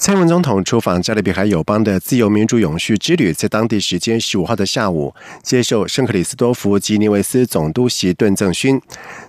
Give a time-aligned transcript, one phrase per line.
[0.00, 8.80] 蔡文总统出访加勒比海友邦的自由民主永续之旅，在当地时间十五号的下午，接受圣克里斯多福及尼维斯总督席顿赠勋。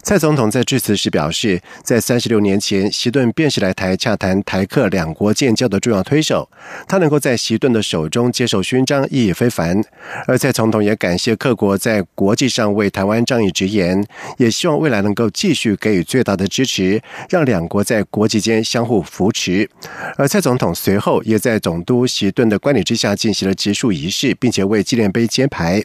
[0.03, 6.47] 蔡总统在致辞时表示，在三十六年前，席顿便是来台洽谈台克两国建交的重要推手。
[6.87, 9.81] 他能够在席顿的手中接受勋章，意义非凡。
[10.27, 14.05] 而蔡总统也感谢各国在国际上为台湾仗义直言，
[14.37, 19.67] 也希望未来能够继续给予最大的支持，让两国在国际间相互扶持。
[20.15, 25.83] 而蔡总统随后也在总督席顿的观礼之下进行了植树仪式，并且为纪念碑揭牌。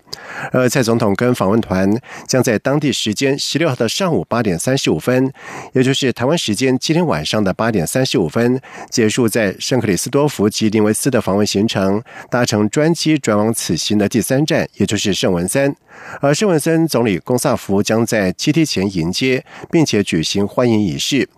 [0.52, 1.90] 而蔡总统跟访问团
[2.26, 5.32] 将在当地时间十六号的上午八点三十五分，
[5.72, 15.74] 也就是台湾时间今天晚上的八点三十五分，结束在圣克里斯多福及林维斯的访问行程，搭乘专机转往此行的第三站，也就是圣文森。
[16.20, 21.28] 而圣文森总理龚萨福将在七天前迎接，并且举行欢迎仪式。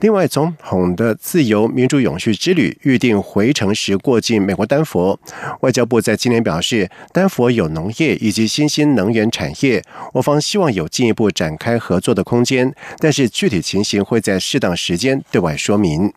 [0.00, 5.18] 另外，总统的自由民主永续之旅预定回程时过境美国丹佛。
[5.60, 9.82] 外交部在今年表示，丹佛有农业以及新兴能源产业，
[10.14, 16.12] 我方希望有进一步展开合作的空间，但是具体情形会在适当时间对外说明。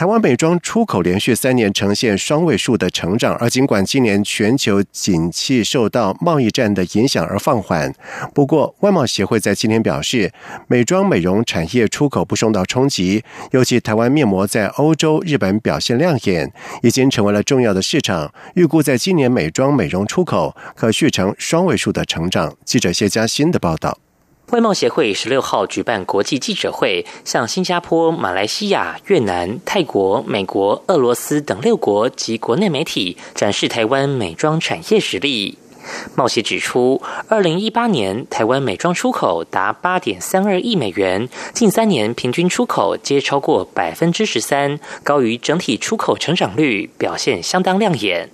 [0.00, 7.92] 台湾美妆出口连续三年呈现双位数的成长，而尽管今年全球景气受到贸易战的影响而放缓，
[8.32, 10.32] 不过外贸协会在今天表示，
[10.68, 16.50] 美妆美容产业出口不受到冲击，尤其台湾面膜在欧洲、日本表现亮眼，
[16.82, 18.32] 已经成为了重要的市场。
[18.54, 22.56] 预估在今年美妆美容出口可续成双位数的成长。
[22.64, 23.98] 记者谢佳欣的报道。
[24.50, 35.56] 外贸协会十六号举办国际记者会，向新加坡、马来西亚、越南、泰国、美国、俄罗斯等六国及国内媒体展示台湾美妆产业实力。
[36.16, 48.28] 贸协指出，二零一八年台湾美妆出口达八点三二亿美元，近三年平均出口皆超过百分之十三，高于整体出口成长率，表现相当亮眼。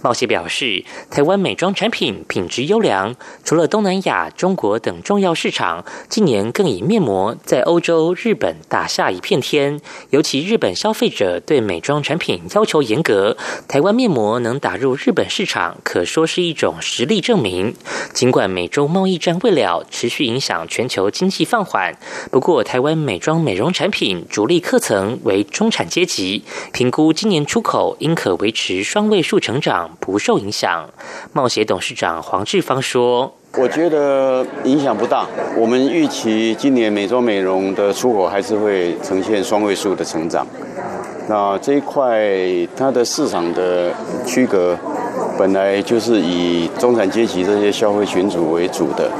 [0.00, 3.14] 贸协表示，台湾美妆产品品质优良，
[3.44, 9.80] 除了东南亚、中国等重要市场，近年更以面膜在欧洲、日本打下一片天。
[10.10, 13.36] 尤其日本消费者对美妆产品要求严格，
[13.66, 17.74] 台湾面膜能打入日本市场，可说是一种实力证明。
[18.14, 21.98] 尽管美洲贸易战未了，持续影响全球经济放缓，
[22.30, 29.57] 不过台湾美妆美容产品主力客层为中产阶级，评估今年出口应可维持双位数成。
[29.60, 30.88] 长不受影响，
[31.32, 35.26] 冒协董事长黄志芳说：“我觉得影响不大。
[35.56, 40.46] 我们预期今年美妆美容的出口还是会呈现双位数的成长。
[41.28, 42.26] 那这一块
[42.76, 43.92] 它的市场的
[44.26, 44.76] 区隔
[45.38, 49.10] 本来就是以中产阶级这些消费群组为主的。”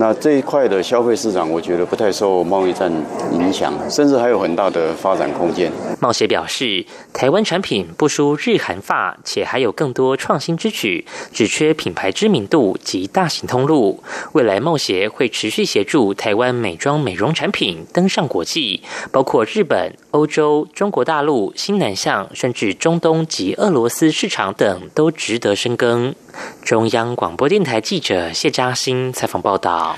[0.00, 2.90] 那这一块的消费市场，我觉得不太受贸易战
[3.32, 5.70] 影响，甚至还有很大的发展空间。
[6.00, 14.02] 贸协表示，台湾产品不输日韩发，且还有更多创新之举，只缺品牌知名度及大型通路。
[14.32, 18.80] 未来贸协会持续协助台湾美妆美容产品登上国际，
[19.12, 26.14] 包括日本、欧洲、中国大陆、新南向，甚至中东及俄罗斯市场等，都值得深耕。
[26.62, 29.96] 中央广播电台记者谢嘉欣采访报道：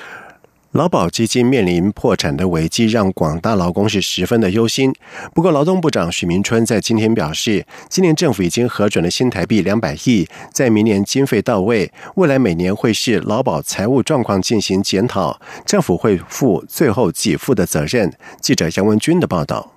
[0.73, 4.95] 劳保基金面临破产的危机，让广大劳工是十分的忧心。
[5.35, 18.11] 不过，劳动部长许明春在今天表示，今年政府已经核准了新台币两百亿，在明年经费到位，未来每年会视劳保财务状况进行检讨，政府会负最后给付的责任。
[18.41, 19.72] 记者杨文军的报道。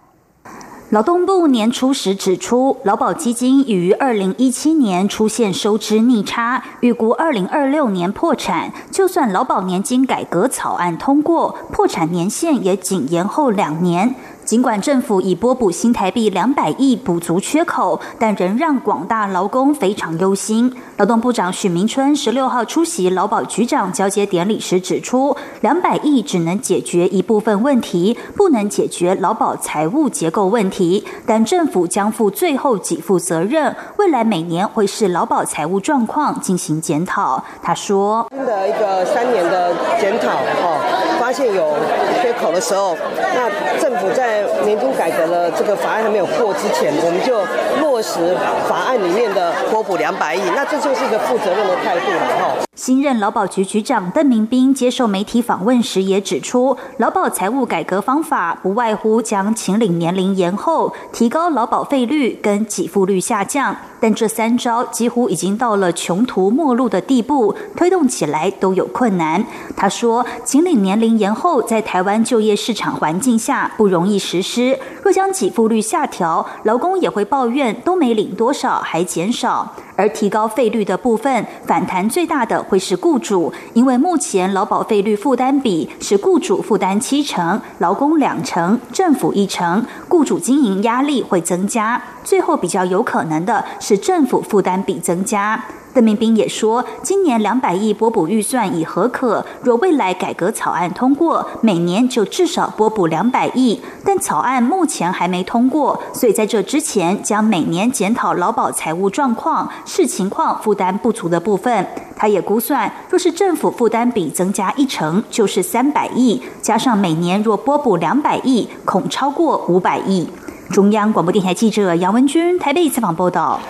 [0.92, 8.72] 劳动部年初时指出，劳保基金已于二零一七年出现收支逆差，预估二零二六年破产。
[8.92, 14.14] 就算劳保年金改革草案通过，破产年限也仅延后两年。
[14.46, 20.72] 尽管政府已拨补新台币两百亿补足缺口，但仍让广大劳工非常忧心。
[20.98, 31.04] 劳动部长许明春十六号出席劳保局长交接典礼时指出，两百亿只能解决一部分问题，不能解决劳保财务结构问题。
[31.26, 37.44] 但政府将负最后给付责任，未来每年会视劳保财务状况进行检讨。
[37.64, 41.74] 他说：“新的一个三年的检讨，哦，发现有
[42.22, 42.96] 缺口的时候，
[43.34, 47.46] 那政府在。”年度改革了这个法案还没有过之前，我们就
[47.82, 48.36] 落实
[48.68, 52.65] 法案里面的拨补两百亿，那这就是一个负责任的态度了哈。
[52.76, 69.46] 新任劳保局局长邓明斌接受媒体访问时也指出，劳保财务改革方法不外乎将请领年龄延后、提高劳保费率跟给付率下降，但这三招几乎已经到了穷途末路的地步，推动起来都有困难。
[69.78, 79.74] 他说，请领年龄延后在台湾就业市场环境下不容易实施，若将给付率下调，劳工也会抱怨都没领多少还减少。
[79.96, 92.02] 而提高费率的部分，反弹最大的会是雇主，因为目前劳保费率负担比是雇主负担七成，劳工两成，政府一成，雇主经营压力会增加。
[92.24, 95.64] 最后比较有可能的是政府负担比增加。
[95.96, 103.82] 邓明斌也说，今年两百亿拨补预算已合可，若未来改革草案通过，每年就至少拨补两百亿。
[104.04, 111.88] 但草案目前还没通过，所以在这之前将每年检讨劳保财务状况，视情况负担不足的部分。
[112.18, 120.30] 他也估算，若是政府负担比增加一成，就是三百亿，加上每年若拨补两百亿，恐超过五百亿。
[120.72, 123.62] 中央广播电台记者杨文君台北采访报道。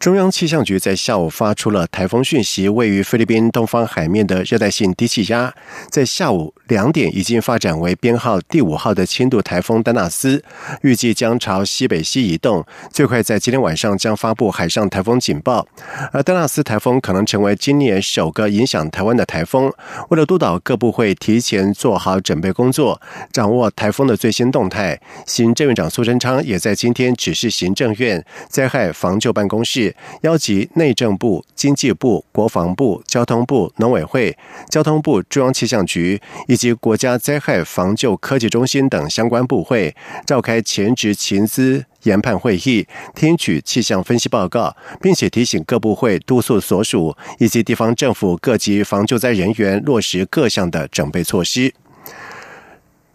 [0.00, 5.52] 中央气象局在下午发出了台风讯息，位于菲律宾东方海面的热带性低气压，
[5.90, 10.42] 在下午两点已经发展为编号第五号的轻度台风丹纳斯，
[10.80, 15.68] 预计将朝西北西移动，最快在今天晚上将发布海上台风警报。
[16.12, 19.70] 而丹纳斯台风可能成为今年首个影响台湾的台风。
[20.08, 22.98] 为了督导各部会提前做好准备工作，
[23.30, 29.89] 掌握台风的最新动态，行政院长苏贞昌也在今天指示行政院灾害防救办公室。
[30.22, 34.36] 邀集内政部、经济部、国防部、交通部、农委会、
[34.68, 39.94] 交通部、中央气象局以及国家灾害防救科技中心等相关部会，
[40.26, 51.72] 召开前值勤资研判会议，听取气象分析报告，并且提醒各部会督促所属以及地方政府各级防救灾人员落实各项的准备措施。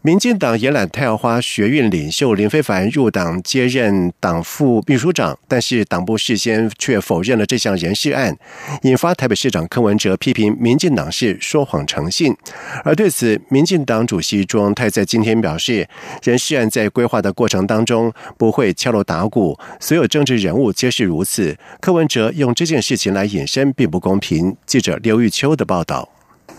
[0.06, 8.38] 民进党也揽太阳花学运领袖林非凡入党接任党副秘书长，但是党部事先却否认了这项人事案，
[8.84, 12.38] 引发台北市长柯文哲批评民进党是说谎成性。
[12.84, 15.90] 而对此，民进党主席朱荣泰在今天表示，
[16.22, 21.58] 人事案在规划的过程当中不会敲锣打鼓，所有政治人物皆是如此。
[21.82, 24.56] 柯文哲用这件事情来引申，并不公平。
[24.68, 26.15] 记者刘玉秋的报道。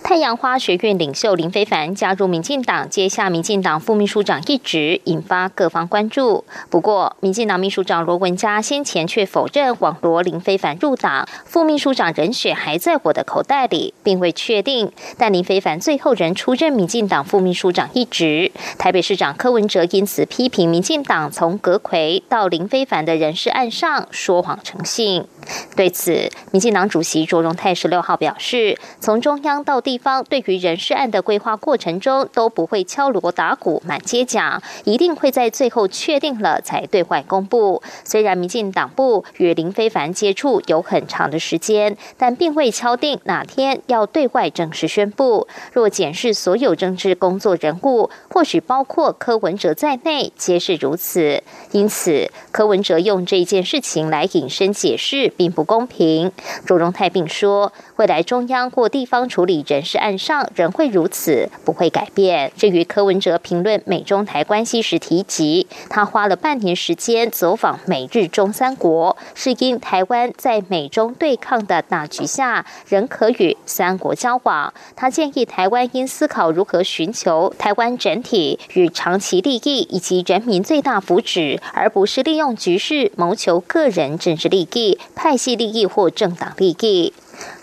[0.09, 6.45] 太阳花学院领袖林非凡加入民进党，接下民进党副秘书长一职，引发各方关注。
[6.71, 14.93] 不过，民进党秘书长罗文嘉先前却否认网罗林非凡入党，副秘书长人选还在我的口袋里，并未确定。
[15.19, 18.53] 但林非凡最后仍出任民进党副秘书长一职。
[18.79, 25.27] 台北市长柯文哲因此批评民进党从阁魁到林非凡的人事案上说谎成性。
[25.75, 37.83] 对此，民进党主席卓荣泰十六号表示，从中央到地方，对于人事案的规划过程中，都不会敲锣打鼓、满街讲，一定会在最后确定了才对外公布。
[38.05, 45.47] 虽然民进党部与林非凡接触有很长的时间，但并未敲定哪天要对外正式宣布。
[45.73, 51.43] 若检视所有政治工作人物，或许包括柯文哲在内，皆是如此。
[51.73, 55.33] 因此，柯文哲用这件事情来引申解释。
[55.37, 56.33] 并不公平。
[56.67, 62.53] 周荣泰并说，未来中央或地方处理人是岸上仍会如此，不会改变。
[62.57, 74.75] 至于柯文哲评论美中台关系时提及，他花了半年时间走访美日中三国，是因台湾在美中对抗的大局下，仍可与三国交往。
[74.95, 84.99] 他建议台湾应思考如何寻求台湾整体与长期利益以及人民最大福祉，而不是利用局势谋求个人政治利益。
[85.15, 87.13] 派系利益或政党利益，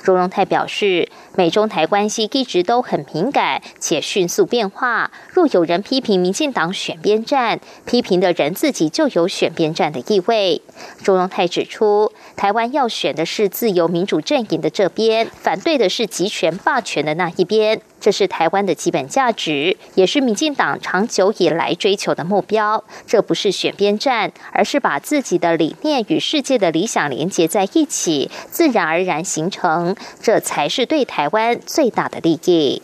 [0.03, 5.11] 周荣泰表示，美中台关系一直都很敏感且迅速变化。
[5.29, 10.61] 若有人批评民进党选边站，批评的人自己就有选边站的意味。
[11.03, 17.81] 周荣泰指出，台湾要选的是自由民主阵营的这边，反对的是集权霸权的那一边。
[18.01, 22.83] 这是台湾的基本价值，也是民进党长久以来追求的目标。
[23.07, 32.81] 这不是选边站，而是把自己的理念与世界的理想连接在一起，自然而然形成，这才是对台湾最大的利益。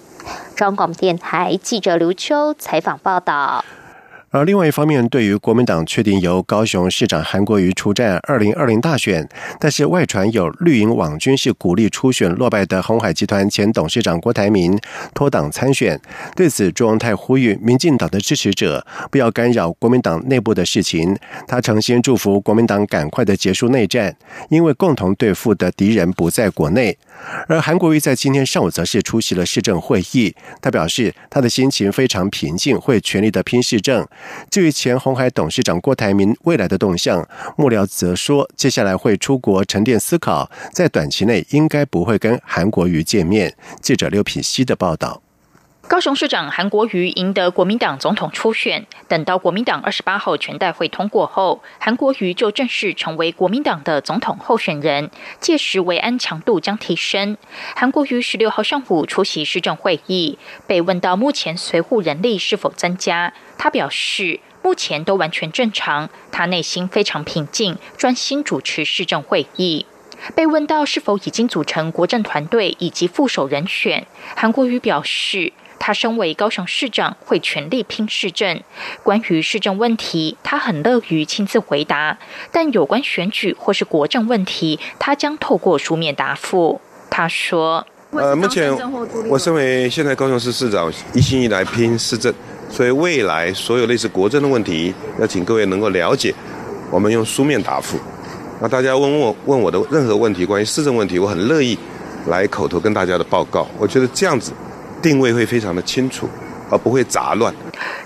[0.55, 3.63] 中广电台记者刘秋采访报道。
[4.31, 9.27] 而另外一方面，对于国民党确定由高雄市长韩国瑜出战二零二零大选，
[9.59, 14.79] 但是外传有绿营网军是鼓励初选落败的红海集团前董事长郭台铭
[15.15, 16.00] 脱党参选。
[16.36, 21.17] 对此，朱荣泰呼吁民进党的支持者不要干扰国民党内部的事情。
[21.48, 24.15] 他诚心祝福国民党赶快的结束内战，
[24.50, 26.95] 因为共同对付的敌人不在国内。
[27.48, 34.07] 而韩国瑜在今天上午则是出席了市政会议，他表示他的心情非常平静，会全力的拼市政。
[34.49, 43.55] 至于前红海董事长郭台铭未来的动向，幕僚则说，接下来会出国沉淀思考，在短期内应该不会跟韩国瑜见面。
[43.81, 45.21] 记者刘品希的报道。
[45.89, 55.10] 高雄市长韩国瑜赢得国民党总统初选，等到国民党二十八号全代会通过后，韩国瑜就正式成为国民党的总统候选人。
[55.39, 57.36] 届时维安强度将提升。
[57.75, 69.88] 韩国瑜十六号上午出席市政会议，被问到目前随护人力是否增加，他表示目前都完全正常，他内心非常平静，专心主持市政会议。
[70.36, 74.05] 被问到是否已经组成国政团队以及副手人选，
[74.36, 75.51] 韩国瑜表示。
[75.79, 78.62] 他身为高雄市长，会全力拼市政。
[79.01, 82.17] 关于市政问题，他很乐于亲自回答；
[82.51, 86.79] 但有关选举或是国政问题，他将透过书面答复。
[87.09, 88.71] 他说：“呃，目前
[89.29, 92.31] 我身为现在高雄市市长，一心一来拼市政，
[92.69, 96.36] 所以未来所有类似国政的问题，要请各位能够了解，
[96.91, 97.98] 我们用书面答复。
[98.62, 101.79] 那大家问我问我的任何问题，关于市政问题，我很乐意
[102.27, 103.65] 来口头跟大家的报告。
[103.79, 104.51] 我觉得这样子。”
[105.01, 106.29] 定位会非常的清楚，
[106.69, 107.53] 而不会杂乱。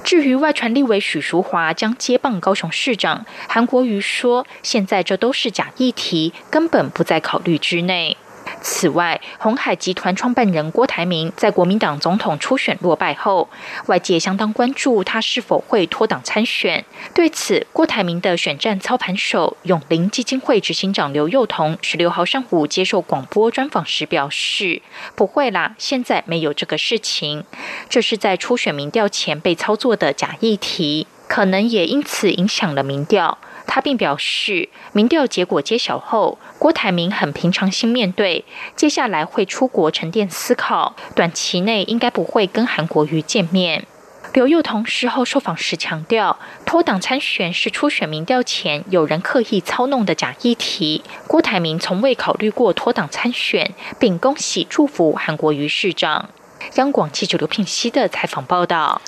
[0.03, 8.17] 至于外传立委许淑华将接棒高雄市长，韩国瑜说：“现在这都是假议题，根本不在考虑之内。”
[8.63, 13.49] 此外，红海集团创办人郭台铭在国民党总统初选落败后，
[13.87, 16.85] 外界相当关注他是否会脱党参选。
[17.13, 24.81] 对此，郭台铭的选战操盘手永林基金会执行长刘幼彤十六号上午接受广播专访时表示
[25.13, 27.43] ：“不会啦，现在没有这个事情，
[27.89, 38.45] 这是在初选民调前被操作的假议题，可能也因此影响了民调。”他并表示，民调结果揭晓后，郭台铭很平常心面对，
[38.77, 43.85] 接下来会出国沉淀思考，短期内应该不会跟韩国瑜见面。
[44.31, 56.29] 刘幼彤事后受访时强调，脱党参选是初选民调前有人刻意操弄的假议题，郭台铭从未考虑过脱党参选，并恭喜祝福韩国瑜市长。
[56.75, 59.01] 央广记者刘聘熙的采访报道。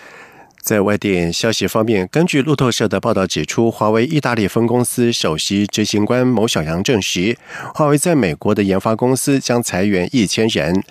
[0.66, 7.38] 在外电消息方面，根据路透社的报道指出，华为意大利分公司首席执行官某小杨证实，
[7.76, 10.84] 华为在美国的研发公司将裁员一千人。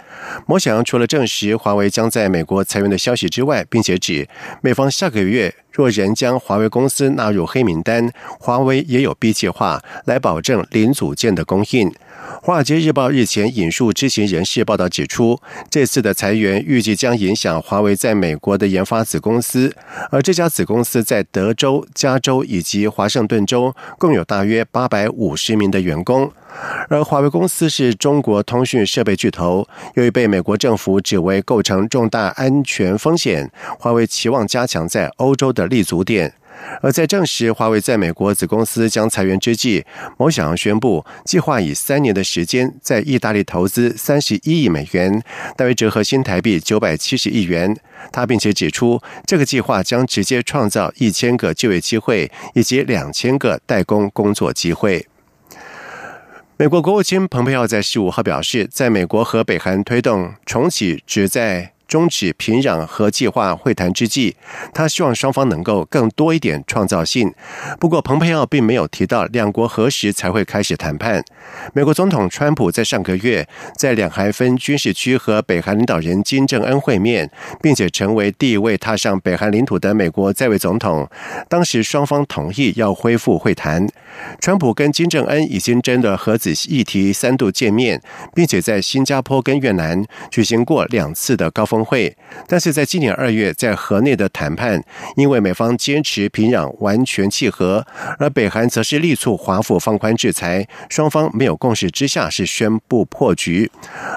[0.47, 4.29] 某小杨除了证实华为将在美国裁员的消息之外，并且指
[4.61, 11.91] 美方下个月若仍将华为公司纳入黑名单，华为也有 B 计划来保证零组件的供应。
[12.43, 15.41] 《华尔街日报》日前引述知情人士报道指出，
[15.71, 19.75] 这次的裁员预计将影响华为在美国的研发子公司，
[20.11, 26.31] 而这家子公司在德州、加州以及华盛顿州共有大约八百五十名的员工。
[26.89, 36.35] 而华为公司是中国通讯设备巨头，由于被美国政府指为构成重大安全风险，华为期望加强在欧洲的立足点。
[36.83, 39.85] 而在证实华为在美国子公司将裁员之际，
[40.17, 45.23] 某小杨宣布计划以三年的时间在意大利投资三十一亿美元，
[45.57, 47.77] 大约折合新台币九百七十亿元。
[48.13, 55.07] 他并且指出，这个计划将直接创造一千个就业机会以及两千个代工工作机会。
[56.57, 61.74] 美国国务卿蓬佩奥在十五号表示，在美国和北韩推动重启旨在。
[61.87, 64.35] 终止平壤核计划会谈之际，
[64.73, 67.33] 他希望双方能够更多一点创造性。
[67.79, 71.23] 不过，蓬佩奥并没有提到两国何时才会开始谈判。
[71.73, 81.09] 美国总统川普在上个月在两韩分军事区和北韩领导人金正恩会面，并且成为第一位踏上北韩领土的美国在位总统。
[81.49, 83.87] 当时双方同意要恢复会谈。
[84.41, 88.01] 川普跟金正恩已经针对核子议题三度见面，
[88.35, 91.74] 并且在新加坡跟越南举行过两次的高峰。
[91.75, 92.17] 峰会，
[92.47, 94.81] 但是在今年二月，在河内的谈判，
[95.17, 97.85] 因为美方坚持平壤完全契合，
[98.17, 103.69] 而北韩则是力促华府放宽制裁，双方没有共识之下，是宣布破局。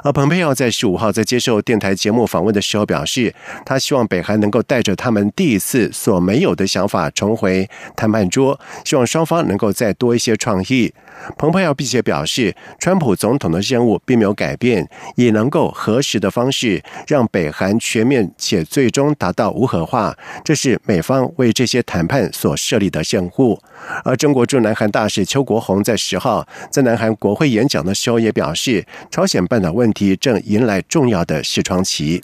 [0.03, 3.33] 而蓬佩奥在十五号在接受电台节目访问的时候表示，
[3.65, 10.93] 他希望北韩能够带着他们第一次所没有的想法重回谈判桌，希望双方能够再多一些创意。
[11.35, 17.46] 蓬佩奥并且表示，川普总统的任务并没有改变，也能够合适的方式让北。
[17.47, 20.13] 美韩全面且最终达到无核化，
[20.43, 23.57] 这是美方为这些谈判所设立的限护。
[24.03, 32.21] 而中国驻南韩大使邱国宏在十号在南韩国会演讲的时候也表示，朝鲜半岛问题正迎来重要的视窗期。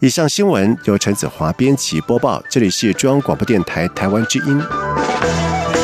[0.00, 5.83] 以上新闻由陈子华编辑播报，这里是中央广播电台台湾之音。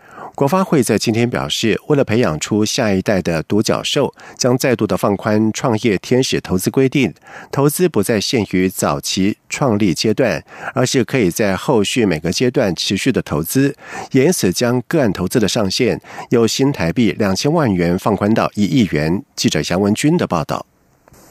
[0.33, 7.13] 国发会在今天表示，为了培养出下一代的独角兽，将再度的放宽创业天使投资规定，
[7.51, 13.75] 投资不再限于早期创立阶段，而是可以在后续每个阶段持续的投资，
[14.11, 19.23] 因此将个案投资的上限由新台币两千万元放宽到一亿元。
[19.35, 20.65] 记者杨文军的报道。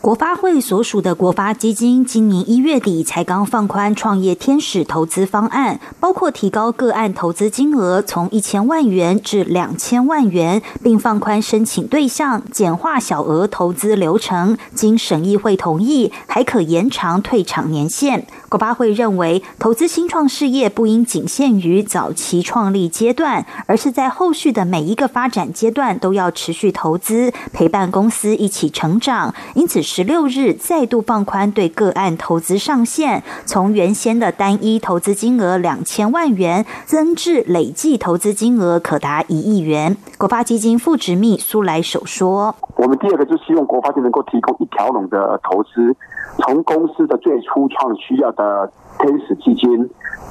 [0.01, 14.57] 国发会所属的国发基金今年一月底才刚放宽创业天使投资方案，包括提高个案投资金额从一千万元至两千万元，并放宽申请对象，简化小额投资流程。
[14.75, 18.27] 经审议会同意，还可延长退场年限。
[18.49, 29.35] 国发会认为，投资新创事业不应仅限于早期创立阶段，而是在后续的每一个发展阶段都要持续投资，陪伴公司一起成长。
[29.53, 29.85] 因此。
[29.93, 39.97] 十六日再度放宽对个案投资上限，从原先的单一投资金额两千万元增至累计投资金额可达一亿元。
[40.17, 45.97] 国发基金副执秘苏来首说：“我们第二个就希望国发基金能够提供一条龙的投资，
[46.39, 49.73] 从公司的最初创需要的天使基金，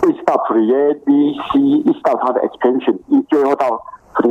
[0.08, 2.98] 一直到 Pre A B C，一直到它的 expansion，
[3.28, 3.68] 最后到。”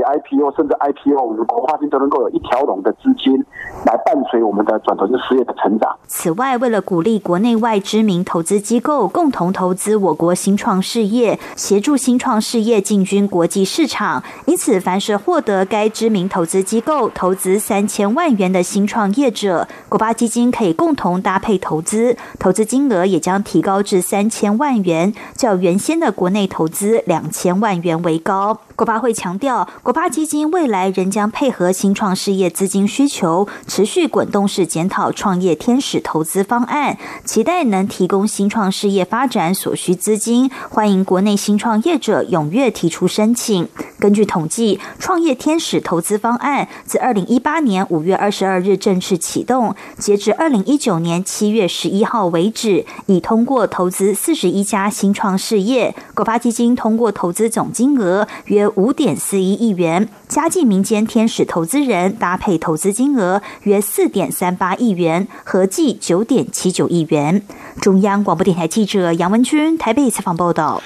[0.09, 3.45] IPO 甚至 IPO，我们国发金都能够有一条龙的资金
[3.85, 5.95] 来伴随我们的转投资事业的成长。
[6.07, 28.59] 此外，为了鼓励国内外知名投资机构共同投资我国新创事业，协助新创事业进军国际市场，因此，凡是获得该知名投资机构投资三千万元的新创业者，国发基金可以共同搭配投资，投资金额也将提高至三千万元，较原先的国内投资两千万元为高。
[28.75, 29.68] 国发会强调。
[29.83, 40.51] 国发基金未来仍将配合新创事业资金需求，持续滚动式检讨创业天使投资方案，期待能提供新创事业发展所需资金。
[40.69, 43.69] 欢迎国内新创业者踊跃提出申请。
[43.99, 55.97] 根据统计，创业天使投资方案自二零一八年五月二十二日正式启动，截至二零一九年七月十一号为止，已通过投资四十一家新创事业。
[56.15, 59.79] 国发基金通过投资总金额约五点四一亿。
[59.79, 67.43] 元，加进民间天使投资人搭配投资金额约四点三八亿元，合计九点七九亿元。
[67.81, 70.83] 中央广播电台记者杨文君台北采访报道。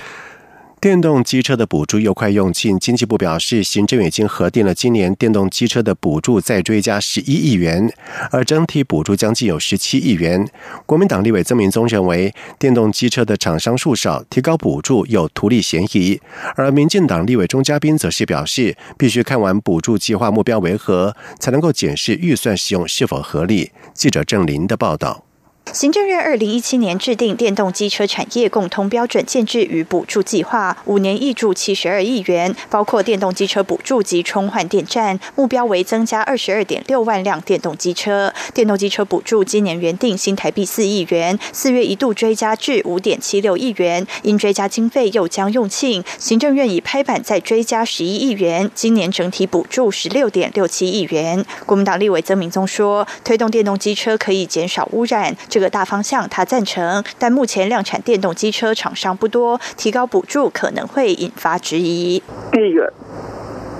[0.83, 7.95] 电动机车的补助又快用尽，经济部表示，行政院已经核定了今年电动机车的补助再追加十一亿元，
[8.33, 10.45] 而整体补助将近有十七亿元。
[10.85, 16.21] 国民党立委曾明宗认为，电动机车的厂商数少，提高补助有图利嫌疑。
[16.57, 23.71] 而民进党立委钟嘉宾则是表示，必须看完补助计划目标为何，才能够检视预算使用是否合理。
[23.95, 25.23] 记者郑林的报道。
[25.71, 38.35] 行政院二零一七年制定电动机车产业共通标准建制与补助计划，五年挹注七十二亿元，包括电动机车补助及充换电站，目标为增加二十二点六万辆电动机车。
[38.53, 51.43] 电动机车补助今年原定新台币四亿元，四月一度追加至五点七六亿元，因追加经费又将用罄，行政院已拍板再追加十一亿元，今年整体补助十六点六七亿元。
[51.65, 55.35] 国民党立委曾明宗说，推动电动机车可以减少污染。
[55.53, 62.23] 这个大方向他赞成，但目前量产电动机车厂商不多，提高补助可能会引发质疑。
[62.51, 62.91] 第一个，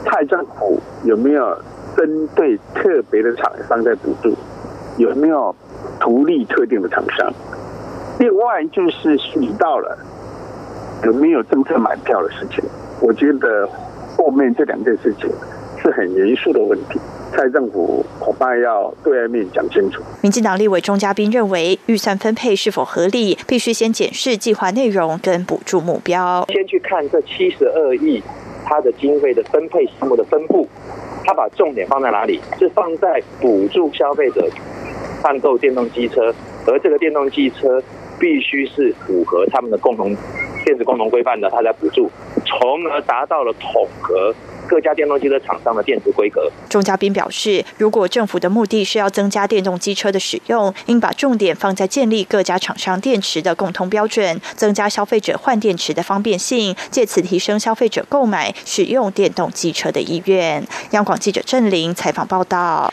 [0.05, 1.59] 蔡政府有没有
[1.97, 4.37] 针对特别的厂商在补助？
[4.99, 5.57] 有没有
[5.99, 7.33] 图利特定的厂商？
[8.19, 9.97] 另外就是遇到了
[11.05, 12.63] 有没有政策买票的事情？
[13.01, 13.67] 我觉得
[14.15, 15.27] 后面这两件事情
[15.83, 17.01] 是很严肃的问题。
[17.33, 20.03] 蔡政府恐怕要对外面讲清楚。
[20.21, 26.47] 民进党立委钟嘉宾认为，预算分配是否合理，必须先检视计划内容跟补助目标。
[26.49, 28.23] 先去看这七十二亿，
[28.65, 30.69] 它的经费的分配项目的分布，
[31.25, 32.41] 他把重点放在哪里？
[32.59, 34.49] 是放在补助消费者
[35.23, 36.33] 换购电动机车，
[36.67, 37.83] 而这个电动机车
[38.21, 40.15] 必须是符合他们的共同
[40.65, 42.11] 电子共同规范的，它在补助，
[42.45, 44.35] 从而达到了统合。
[44.73, 46.51] 各家电动机车厂商的电池规格。
[46.71, 60.67] 钟嘉宾表示，如果政府的目的是要增加电动机车的使用，应把重点放在建立各家厂商电池的共同标准，增加消费者换电池的方便性，借此提升消费者购买使用电动机车的意愿。
[60.93, 62.91] 央广记者郑玲采访报道。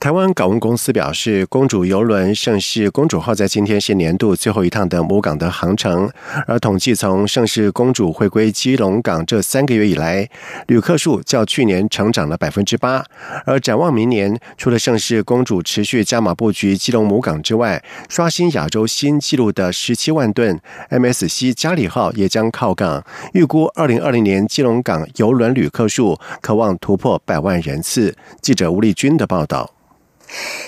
[0.00, 6.08] 台湾港务公司表示，公主游轮盛世公主号在今天是年度最后一趟的母港的航程。
[6.46, 10.28] 而统计从盛世公主回归基隆港这三个月以来，
[10.68, 13.04] 旅客数较去年成长了百分之八。
[13.44, 23.04] 而展望明年，除了盛世公主持续加码布局基隆母港之外，刷新亚洲新纪录的十七万吨 MSC 加里号也将靠港。
[23.32, 28.16] 预估二零二零年基隆港游轮旅客数可望突破百万人次。
[28.40, 29.68] 记者吴丽君的报道。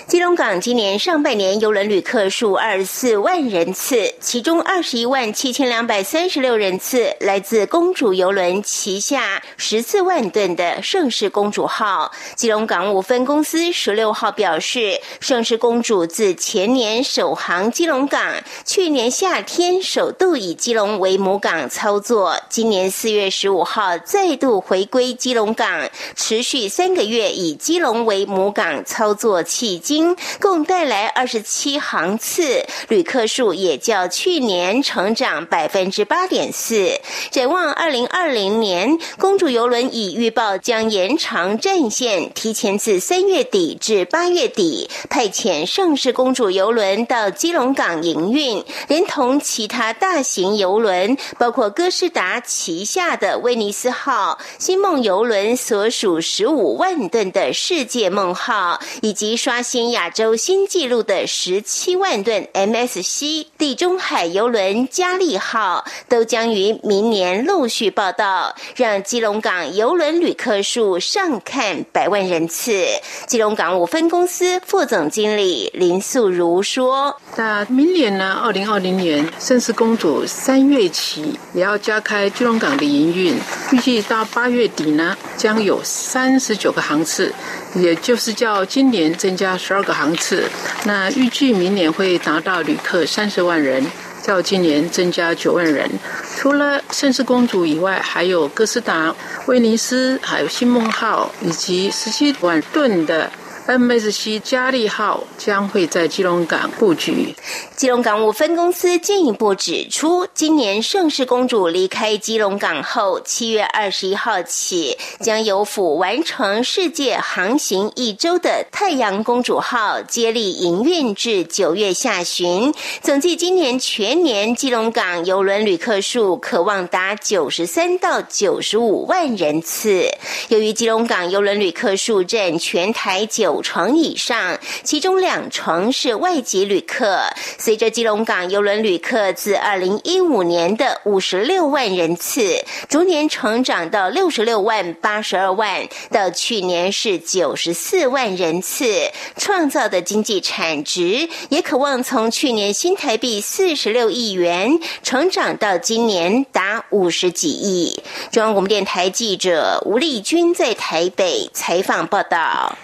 [0.07, 12.11] 基隆港今年上半年邮轮旅客数二十四万人次，其中二十一万七千两百三十六人次来自公主邮轮旗下十四万吨的盛世公主号。
[12.35, 29.43] 基隆港务分公司十六号表示，盛世公主自前年首航基隆港，去年夏天首度以基隆为母港操作，今年四月十五号再度回归基隆港，持续三个月以基隆为母港操作。
[29.51, 37.01] 迄今共带来二十七航次，旅客数也较去年成长百分之八点四。
[37.31, 59.37] 展望二零二零年，公主游轮已预报将延长战线，提前自三月底至八月底派遣盛世公主游轮到基隆港营运，连同其他大型游轮，包括哥斯达旗下的威尼斯号、星梦游轮所属十五万吨的世界梦号，以及。
[59.43, 72.85] 刷新亚洲新纪录的十七万吨 MSC 地中海游轮加利号都将于明年陆续报道，让基隆港游轮旅客数上看百万人次。
[73.25, 78.39] 基隆港务分公司副总经理林素如说：“那明年呢？
[78.43, 83.35] 二零二零年盛世公主三月起也要加开基隆港的营运，
[83.71, 87.33] 预计到八月底呢，将有三十九个航次。”
[87.75, 90.43] 也就是叫今年增加十二个航次，
[90.85, 93.85] 那预计明年会达到旅客三十万人，
[94.21, 95.89] 较今年增加九万人。
[96.35, 103.31] 除了盛世公主以外，还有哥斯达、威尼斯，还有新梦号，以及十七万吨的。
[103.67, 107.35] MSC 嘉利号将会在基隆港布局。
[107.75, 122.73] 基隆港务分公司进一步指出，今年盛世公主离开基隆港后，七月二十一号起，将由府完成世界航行一周的太阳公主号接力营运至九月下旬。
[123.01, 130.07] 总计今年全年基隆港邮轮旅客数可望达九十三到九十五万人次。
[130.49, 133.50] 由于基隆港邮轮旅客数占全台九。
[133.51, 137.19] 九成以上，其中两成是外籍旅客。
[137.57, 158.01] 随着基隆港邮轮旅客自二零一五年的五十六万人次，逐年成长到六十六万、八十二万，到去年是九十四万人次，创造的经济产值也渴望从去年新台币四十六亿元成长到今年达五十几亿。
[158.31, 162.77] 中央广播电台记者吴丽君在台北采访报道。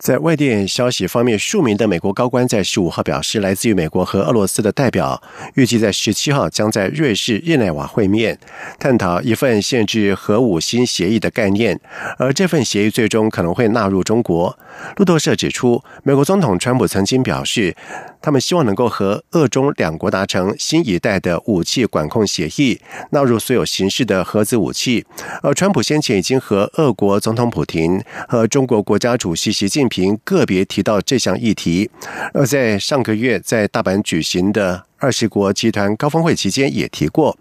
[0.00, 5.22] 在外电消息方面，数名的美国高官在十五号表示，来自于美国和俄罗斯的代表
[5.56, 8.38] 预计在十七号将在瑞士日内瓦会面，
[8.78, 11.78] 探讨一份限制核武新协议的概念。
[12.16, 14.58] 而这份协议最终可能会纳入中国。
[14.96, 17.76] 路透社指出，美国总统川普曾经表示，
[18.20, 22.80] 他们希望能够和俄中两国达成新一代的武器管控协议，
[23.10, 25.04] 纳入所有形式的核子武器。
[25.42, 31.90] 而川普先前已经和俄国总统普京和中国国家主席习近平个别提到这项议题，
[32.34, 37.36] 而在上个月在大阪举行的二十国集团高峰会期间也提过。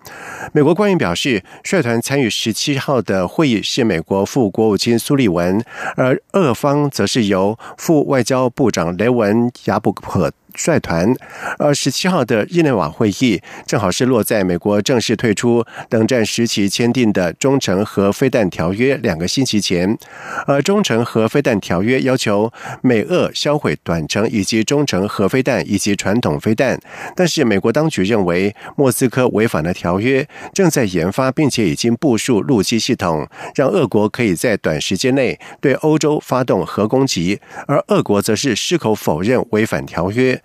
[0.53, 5.63] 美国官员表示，率团参与十七号的会议是美国副国务卿苏利文，
[5.95, 10.31] 而俄方则是由副外交部长雷文雅布克。
[10.59, 11.15] 率团，
[11.57, 19.97] 而十七号的日内瓦会议正好是落在美国正式退出冷战时期签订的中程核飞弹条约两个星期前。
[20.45, 26.77] 而中程核飞弹条约要求美俄销毁短程以及中程核飞弹以及传统飞弹，
[27.15, 40.41] 但是美国当局认为莫斯科违反了条约，正在研发并且已经部署陆基系统，让俄国可以在短时间内对欧洲发动核攻击，而俄国则是矢口否认违反条约。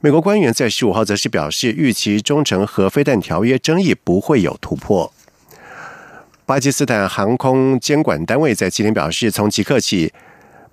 [0.00, 5.12] 美国官员在十五号则是表示，预期中程核飞弹条约争议不会有突破。
[6.44, 10.12] 巴基斯坦航空监管单位在今天表示，从即刻起，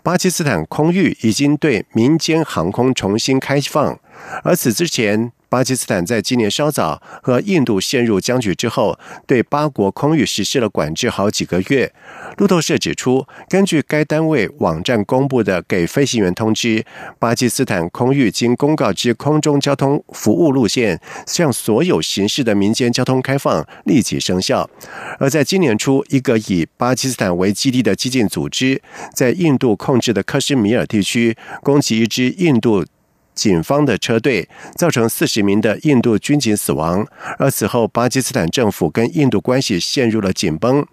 [0.01, 3.99] 巴基斯坦空域已经对民间航空重新开放，
[4.43, 5.31] 而此之前。
[5.49, 11.91] 巴基斯坦在今年稍早和印度陷入僵局之后，对八国空域实施了管制好几个月。
[12.37, 16.85] 路透社指出，根据该单位网站公布的给飞行员通知，
[17.17, 24.69] 巴基斯坦空域经公告之空中交通服务路线向所有形式的民间交通开放立即生效。
[25.17, 28.79] 而在今年初，一个以巴基斯坦为基地的激进组织
[29.15, 32.85] 在印度控制的克什米尔地区攻击一支印度。
[33.33, 40.85] 警方的车队造成四十名的印度军警死亡，而此后巴基斯坦政府跟印度关系陷入了紧绷。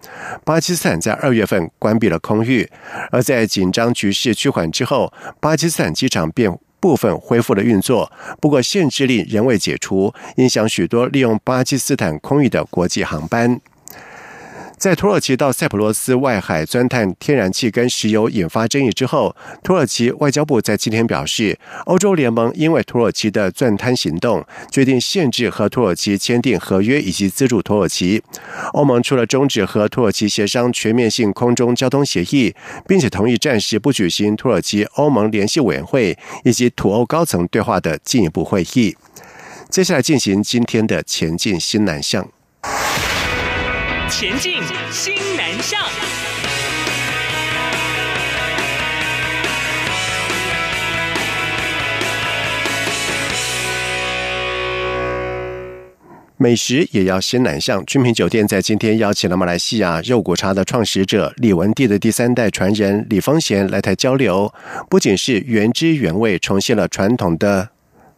[0.45, 2.69] 巴基斯坦在二月份关闭了空域，
[3.11, 8.11] 而在紧张局势趋缓之后，巴基斯坦机场便部分恢复了运作。
[8.39, 13.59] 不过限制令仍未解除，影响许多利用巴基斯坦空域的国际航班。
[14.77, 28.21] 在土耳其到塞浦路斯外海钻探天然气跟石油引发争议之后，土耳其外交部在今天表示，欧洲联盟因为土耳其的钻探行动，决定限制和土耳其签订合约以及资助土耳其。
[28.73, 32.53] 欧盟除了终止和土耳其协商全面性空中交通协议，
[32.87, 38.95] 并且同意暂时不举行土耳其欧盟联系委员会以及土欧高层对话的进一步会议。
[39.71, 42.29] 接下来进行今天的前进新南向。
[44.09, 44.53] 前进，
[44.89, 45.77] 新南向。
[56.37, 57.85] 美食也要先南向。
[57.85, 64.53] 君品酒店在今天邀请了马来西亚肉骨茶的创始者李文帝的第三代传人李丰贤来台交流，
[64.89, 67.71] 不仅是原汁原味重现了传统的。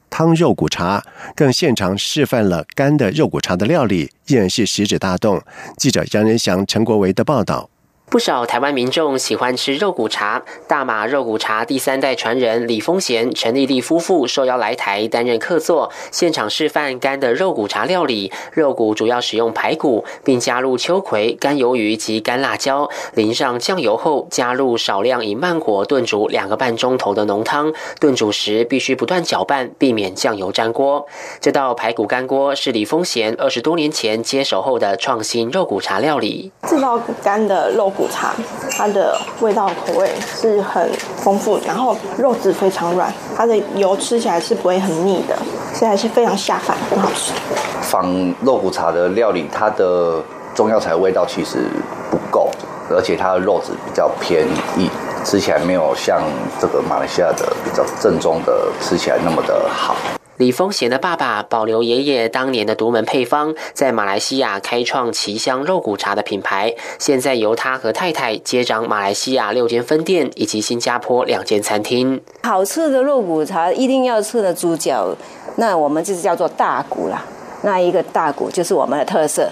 [0.09, 1.03] 汤肉骨茶
[1.35, 5.41] 更现场示范了干的肉骨茶的料理，依然是食指大动。
[5.77, 7.69] 记者杨仁祥、陈国维的报道。
[8.09, 18.31] 不少台湾民众喜欢吃肉骨茶，大马肉骨茶第三代传人李丰贤、陈丽丽夫妇受邀来台担任客座，现场示范干的肉骨茶料理。
[18.51, 27.71] 肉骨主要使用排骨，并加入秋葵、干鱿鱼及干辣椒，淋上酱油后，加入少量以慢火炖煮两个半钟头的浓汤。
[27.99, 31.05] 炖煮时必须不断搅拌，避免酱油粘锅。
[31.39, 36.51] 这道排骨干锅是李丰贤二十多年前接手后的创新肉骨茶料理。
[36.67, 37.93] 这道干的肉。
[37.99, 38.31] 骨茶，
[38.71, 45.37] 它的味道口味是很丰富，然后肉质非常软，它的油吃起来是不会很腻的，
[45.73, 47.33] 所以还是非常下饭，很好吃。
[47.81, 50.23] 仿肉骨茶的料理，它的
[50.55, 51.67] 中药材味道其实
[52.09, 52.49] 不够，
[52.89, 54.89] 而且它的肉质比较偏硬，
[55.25, 56.21] 吃起来没有像
[56.61, 59.97] 这个马来西亚的比较正宗的吃起来那么的好。
[60.39, 66.73] 李丰贤的爸爸保留爷爷当年的独门配方，在马来西亚开创奇香肉骨茶的品牌。
[66.97, 72.21] 现在由他和太太接掌马来西亚六间分店以及新加坡两间餐厅。
[72.43, 75.13] 好吃的肉骨茶一定要吃的猪脚，
[75.57, 77.21] 那我们就是叫做大骨啦。
[77.63, 79.49] 那一个大骨就是我们的特色。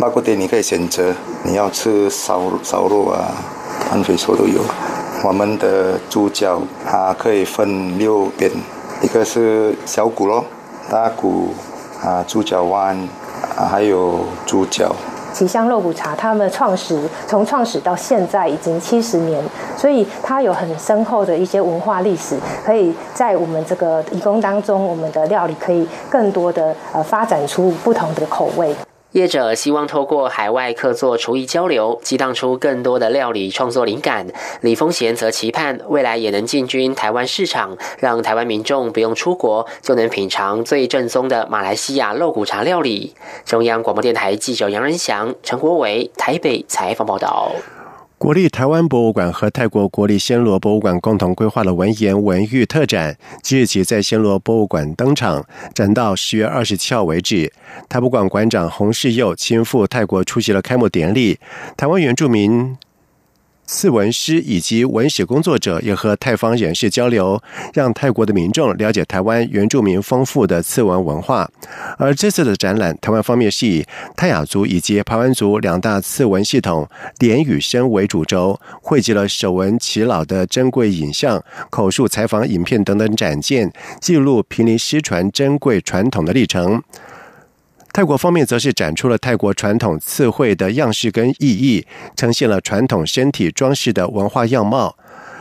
[0.00, 3.30] 马骨店你可以选择，你要吃烧烧肉啊，
[3.88, 4.60] 碳水说都有。
[5.22, 8.50] 我们的猪脚它可以分六边。
[9.00, 10.44] 一个是小骨咯，
[10.90, 11.50] 大骨
[12.02, 12.96] 啊，猪脚丸
[13.56, 14.94] 啊，还有猪脚。
[15.32, 19.40] 奇香肉骨茶，他们创始从创始到现在已经七十年，
[19.76, 28.74] 所以它有很深厚的一些文化历史，可以在我们这个义工当中，我们的料理可以更多的呃发展出不同的口味。
[29.12, 34.26] 业者希望透过海外客座厨艺交流，激荡出更多的料理创作灵感。
[34.60, 43.14] 李丰贤则期盼未来也能进军台湾市场，让台湾民众不用出国就能品尝最正宗的马来西亚肉骨茶料理。
[43.46, 47.52] 中央广播电台记者杨仁祥、陈国伟台北采访报道。
[48.18, 57.52] 国立台湾博物馆和泰国国立暹罗博物馆共同规划了文言文玉特展，即日起在暹罗博物馆登场，展到十月二十七号为止。
[57.88, 61.38] 台博馆馆长洪世佑亲赴泰国出席了开幕典礼，
[61.76, 62.76] 台湾原住民。
[63.68, 67.40] 次文师以及文史工作者也和泰方人士交流，
[67.74, 71.48] 让泰国的民众了解台湾原住民丰富的次文文化。
[71.98, 73.84] 而这次的展览，台湾方面是以
[74.16, 86.82] 泰雅族以及排湾族两大次文系统连与声为主轴，汇集了首文耆老的珍贵影像、口述采访影片等等展件，记录濒临失传珍贵传统的历程。
[87.98, 91.84] 泰国方面则是展出了泰国传统刺绘的样式跟意义，
[92.14, 94.96] 呈现了传统身体装饰的文化样貌。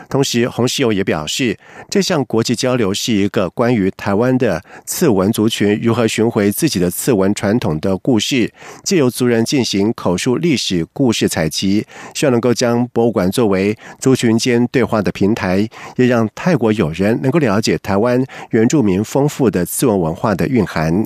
[0.10, 1.56] 同时，洪世友也表示，
[1.88, 8.52] 这项国际交流是一个关于台湾的次文族群如何寻回自己的次文传统的故事，
[8.84, 21.06] 借由族人进行口述历史故事采集，希望能够将博物馆作为族群间对话的平台，也让泰国友人能够了解台湾原住民丰富的次文文化的蕴含。